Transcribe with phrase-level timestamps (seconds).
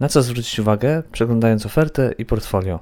[0.00, 2.80] Na co zwrócić uwagę, przeglądając ofertę i portfolio.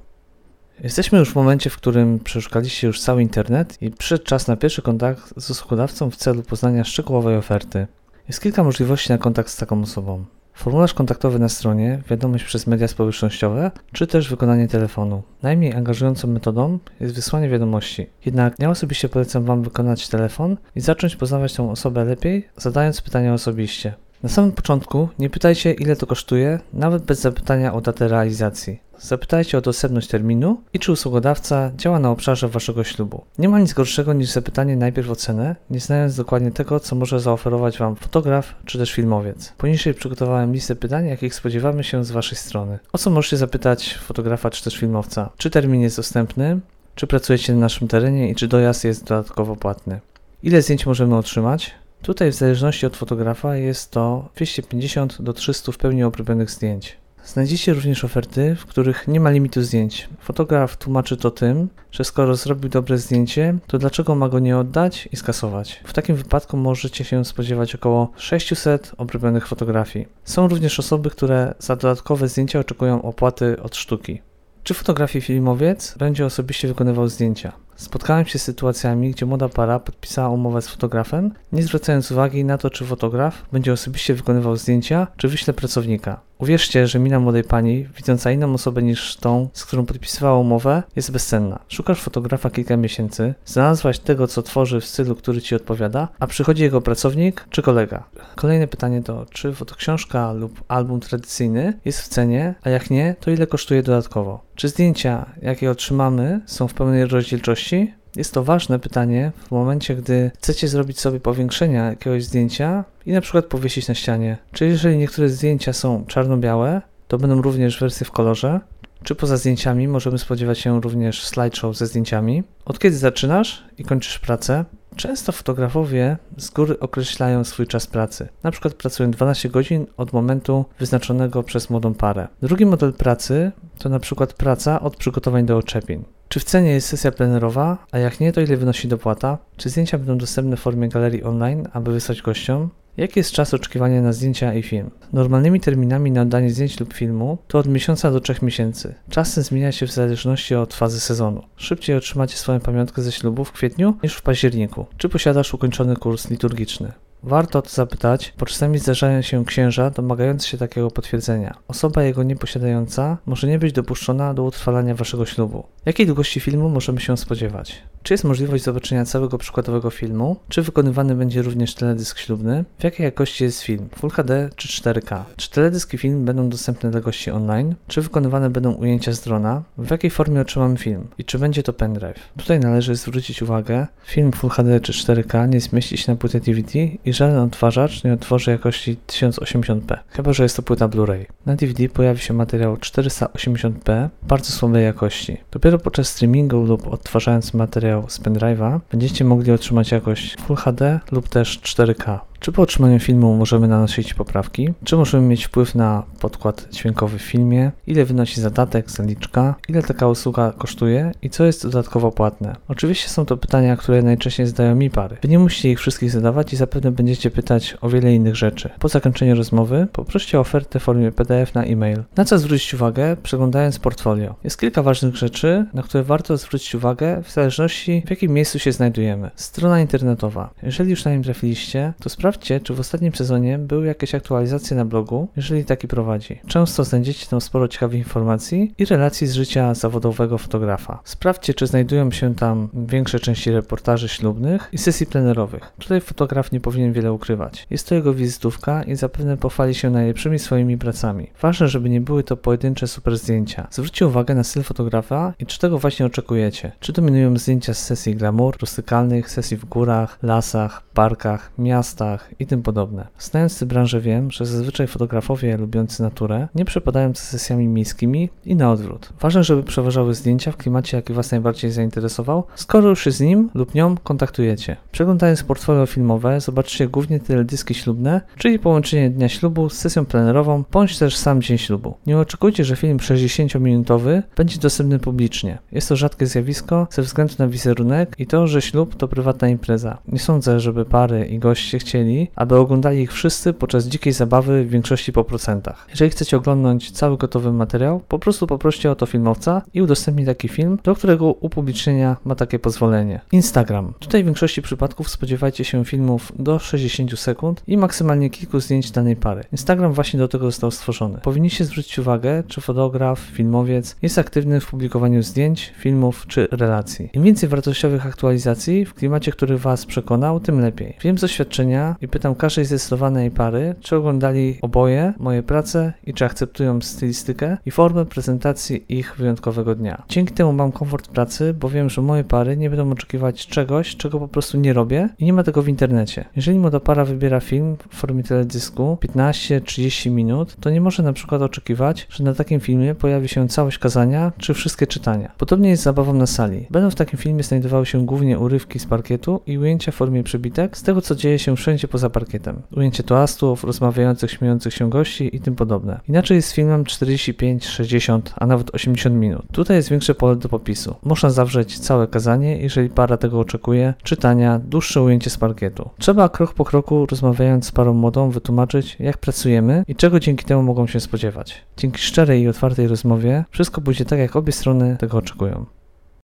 [0.80, 4.82] Jesteśmy już w momencie, w którym przeszukaliście już cały internet i przyszedł czas na pierwszy
[4.82, 7.86] kontakt z usługodawcą w celu poznania szczegółowej oferty.
[8.28, 10.24] Jest kilka możliwości na kontakt z taką osobą.
[10.54, 15.22] Formularz kontaktowy na stronie, wiadomość przez media społecznościowe, czy też wykonanie telefonu.
[15.42, 18.06] Najmniej angażującą metodą jest wysłanie wiadomości.
[18.24, 23.34] Jednak ja osobiście polecam Wam wykonać telefon i zacząć poznawać tą osobę lepiej, zadając pytania
[23.34, 23.94] osobiście.
[24.22, 28.80] Na samym początku nie pytajcie ile to kosztuje, nawet bez zapytania o datę realizacji.
[28.98, 33.24] Zapytajcie o dostępność terminu i czy usługodawca działa na obszarze waszego ślubu.
[33.38, 37.20] Nie ma nic gorszego niż zapytanie najpierw o cenę, nie znając dokładnie tego, co może
[37.20, 39.52] zaoferować wam fotograf czy też filmowiec.
[39.58, 42.78] Poniżej przygotowałem listę pytań, jakich spodziewamy się z waszej strony.
[42.92, 45.30] O co możecie zapytać fotografa czy też filmowca?
[45.36, 46.60] Czy termin jest dostępny?
[46.94, 50.00] Czy pracujecie na naszym terenie i czy dojazd jest dodatkowo płatny?
[50.42, 51.74] Ile zdjęć możemy otrzymać?
[52.02, 56.96] Tutaj w zależności od fotografa jest to 250 do 300 w pełni obrobionych zdjęć.
[57.24, 60.08] Znajdziecie również oferty, w których nie ma limitu zdjęć.
[60.20, 65.08] Fotograf tłumaczy to tym, że skoro zrobił dobre zdjęcie, to dlaczego ma go nie oddać
[65.12, 65.80] i skasować.
[65.84, 70.08] W takim wypadku możecie się spodziewać około 600 obrobionych fotografii.
[70.24, 74.22] Są również osoby, które za dodatkowe zdjęcia oczekują opłaty od sztuki.
[74.62, 77.52] Czy fotografii filmowiec będzie osobiście wykonywał zdjęcia?
[77.76, 82.58] Spotkałem się z sytuacjami, gdzie młoda para podpisała umowę z fotografem, nie zwracając uwagi na
[82.58, 86.20] to, czy fotograf będzie osobiście wykonywał zdjęcia, czy wyśle pracownika.
[86.38, 91.10] Uwierzcie, że mina młodej pani, widząca inną osobę niż tą, z którą podpisywała umowę, jest
[91.10, 91.58] bezcenna.
[91.68, 96.62] Szukasz fotografa kilka miesięcy, znalazłaś tego, co tworzy w stylu, który ci odpowiada, a przychodzi
[96.62, 98.04] jego pracownik czy kolega.
[98.34, 103.30] Kolejne pytanie to, czy fotoksiążka lub album tradycyjny jest w cenie, a jak nie, to
[103.30, 104.45] ile kosztuje dodatkowo?
[104.56, 107.94] Czy zdjęcia, jakie otrzymamy, są w pełnej rozdzielczości?
[108.16, 113.20] Jest to ważne pytanie w momencie, gdy chcecie zrobić sobie powiększenia jakiegoś zdjęcia i na
[113.20, 114.38] przykład powiesić na ścianie.
[114.52, 118.60] Czy jeżeli niektóre zdjęcia są czarno-białe, to będą również wersje w kolorze?
[119.02, 122.42] Czy poza zdjęciami możemy spodziewać się również slideshow ze zdjęciami?
[122.64, 124.64] Od kiedy zaczynasz i kończysz pracę?
[124.96, 128.28] Często fotografowie z góry określają swój czas pracy.
[128.42, 132.28] Na przykład pracują 12 godzin od momentu wyznaczonego przez młodą parę.
[132.42, 136.04] Drugi model pracy to na przykład praca od przygotowań do oczepień.
[136.28, 139.38] Czy w cenie jest sesja plenerowa, a jak nie, to ile wynosi dopłata?
[139.56, 142.70] Czy zdjęcia będą dostępne w formie galerii online, aby wysłać gościom?
[142.96, 144.90] Jaki jest czas oczekiwania na zdjęcia i film?
[145.12, 148.94] Normalnymi terminami na oddanie zdjęć lub filmu to od miesiąca do trzech miesięcy.
[149.10, 151.42] Czas ten zmienia się w zależności od fazy sezonu.
[151.56, 154.86] Szybciej otrzymacie swoją pamiątkę ze ślubu w kwietniu niż w październiku.
[154.96, 156.92] Czy posiadasz ukończony kurs liturgiczny?
[157.26, 161.54] Warto to zapytać, bo czasami zdarzają się księża domagający się takiego potwierdzenia.
[161.68, 165.66] Osoba jego nieposiadająca może nie być dopuszczona do utrwalania waszego ślubu.
[165.86, 167.82] Jakiej długości filmu możemy się spodziewać?
[168.02, 170.36] Czy jest możliwość zobaczenia całego przykładowego filmu?
[170.48, 172.64] Czy wykonywany będzie również teledysk ślubny?
[172.78, 173.88] W jakiej jakości jest film?
[173.96, 175.22] Full HD czy 4K?
[175.36, 177.74] Czy teledysk i film będą dostępne dla gości online?
[177.88, 179.62] Czy wykonywane będą ujęcia z drona?
[179.78, 181.06] W jakiej formie otrzymamy film?
[181.18, 182.20] I czy będzie to pendrive?
[182.38, 186.78] Tutaj należy zwrócić uwagę, film Full HD czy 4K nie zmieści się na płytę DVD
[187.04, 191.24] i żaden odtwarzacz nie otworzy jakości 1080p, chyba że jest to płyta Blu-ray.
[191.46, 195.36] Na DVD pojawi się materiał 480p bardzo słabej jakości.
[195.50, 201.28] Dopiero podczas streamingu lub odtwarzając materiał z pendrive'a będziecie mogli otrzymać jakość Full HD lub
[201.28, 202.18] też 4K.
[202.40, 204.68] Czy po otrzymaniu filmu możemy nanosić poprawki?
[204.84, 207.72] Czy możemy mieć wpływ na podkład dźwiękowy w filmie?
[207.86, 209.54] Ile wynosi zadatek, zaliczka?
[209.68, 211.12] Ile taka usługa kosztuje?
[211.22, 212.56] I co jest dodatkowo płatne?
[212.68, 215.16] Oczywiście są to pytania, które najczęściej zadają mi pary.
[215.22, 218.70] Wy nie musicie ich wszystkich zadawać i zapewne będziecie pytać o wiele innych rzeczy.
[218.78, 222.02] Po zakończeniu rozmowy poproście o ofertę w formie PDF na e-mail.
[222.16, 224.34] Na co zwrócić uwagę, przeglądając portfolio?
[224.44, 228.72] Jest kilka ważnych rzeczy, na które warto zwrócić uwagę w zależności w jakim miejscu się
[228.72, 229.30] znajdujemy.
[229.36, 230.50] Strona internetowa.
[230.62, 234.76] Jeżeli już na nim trafiliście, to sprawdźcie Sprawdźcie, czy w ostatnim sezonie były jakieś aktualizacje
[234.76, 236.40] na blogu, jeżeli taki prowadzi.
[236.46, 241.00] Często znajdziecie tam sporo ciekawych informacji i relacji z życia zawodowego fotografa.
[241.04, 245.72] Sprawdźcie, czy znajdują się tam większe części reportaży ślubnych i sesji plenerowych.
[245.78, 247.66] Tutaj fotograf nie powinien wiele ukrywać.
[247.70, 251.30] Jest to jego wizytówka i zapewne pochwali się najlepszymi swoimi pracami.
[251.42, 253.68] Ważne, żeby nie były to pojedyncze super zdjęcia.
[253.70, 256.72] Zwróćcie uwagę na styl fotografa i czy tego właśnie oczekujecie.
[256.80, 262.62] Czy dominują zdjęcia z sesji glamour, rustykalnych, sesji w górach, lasach, parkach, miastach, i tym
[262.62, 263.06] podobne.
[263.18, 268.56] Znając tę branżę wiem, że zazwyczaj fotografowie lubiący naturę nie przepadają za sesjami miejskimi i
[268.56, 269.12] na odwrót.
[269.20, 273.50] Ważne, żeby przeważały zdjęcia w klimacie, jaki Was najbardziej zainteresował, skoro już się z nim
[273.54, 274.76] lub nią kontaktujecie.
[274.92, 280.98] Przeglądając portfolio filmowe, zobaczycie głównie teledyski ślubne, czyli połączenie dnia ślubu z sesją plenerową, bądź
[280.98, 281.94] też sam dzień ślubu.
[282.06, 285.58] Nie oczekujcie, że film 60-minutowy będzie dostępny publicznie.
[285.72, 289.98] Jest to rzadkie zjawisko ze względu na wizerunek i to, że ślub to prywatna impreza.
[290.08, 292.05] Nie sądzę, żeby pary i goście chcieli
[292.36, 295.86] aby oglądali ich wszyscy podczas dzikiej zabawy w większości po procentach.
[295.90, 300.48] Jeżeli chcecie oglądać cały gotowy materiał, po prostu poproście o to filmowca i udostępni taki
[300.48, 303.20] film, do którego upublicznienia ma takie pozwolenie.
[303.32, 303.92] Instagram.
[303.98, 309.16] Tutaj w większości przypadków spodziewajcie się filmów do 60 sekund i maksymalnie kilku zdjęć danej
[309.16, 309.44] pary.
[309.52, 311.18] Instagram właśnie do tego został stworzony.
[311.22, 317.10] Powinniście zwrócić uwagę, czy fotograf, filmowiec jest aktywny w publikowaniu zdjęć, filmów czy relacji.
[317.12, 320.96] Im więcej wartościowych aktualizacji w klimacie, który Was przekonał, tym lepiej.
[321.02, 326.24] Wiem z doświadczenia i pytam każdej zdecydowanej pary, czy oglądali oboje moje prace i czy
[326.24, 330.02] akceptują stylistykę i formę prezentacji ich wyjątkowego dnia.
[330.08, 334.18] Dzięki temu mam komfort pracy, bo wiem, że moje pary nie będą oczekiwać czegoś, czego
[334.18, 336.24] po prostu nie robię i nie ma tego w internecie.
[336.36, 341.42] Jeżeli młoda para wybiera film w formie teledysku 15-30 minut, to nie może na przykład
[341.42, 345.32] oczekiwać, że na takim filmie pojawi się całość kazania czy wszystkie czytania.
[345.38, 346.66] Podobnie jest z zabawą na sali.
[346.70, 350.76] Będą w takim filmie znajdowały się głównie urywki z parkietu i ujęcia w formie przebitek
[350.76, 352.62] z tego, co dzieje się wszędzie poza parkietem.
[352.76, 356.00] Ujęcie toastów, rozmawiających, śmiejących się gości i tym podobne.
[356.08, 359.42] Inaczej jest filmem 45, 60, a nawet 80 minut.
[359.52, 360.94] Tutaj jest większe pole do popisu.
[361.02, 365.90] Można zawrzeć całe kazanie, jeżeli para tego oczekuje, czytania, dłuższe ujęcie z parkietu.
[365.98, 370.62] Trzeba krok po kroku, rozmawiając z parą młodą, wytłumaczyć, jak pracujemy i czego dzięki temu
[370.62, 371.62] mogą się spodziewać.
[371.76, 375.66] Dzięki szczerej i otwartej rozmowie wszystko pójdzie tak, jak obie strony tego oczekują.